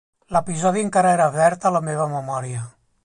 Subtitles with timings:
[0.35, 2.65] L'episodi encara era verd a la meva memòria.